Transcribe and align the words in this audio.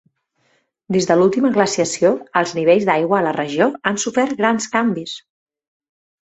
Des 0.95 1.07
de 1.11 1.17
l'última 1.19 1.51
glaciació, 1.57 2.11
els 2.41 2.55
nivells 2.61 2.89
d'aigua 2.89 3.21
a 3.21 3.27
la 3.29 3.37
regió 3.39 3.71
han 3.93 4.03
sofert 4.07 4.37
grans 4.43 4.73
canvis. 4.79 5.17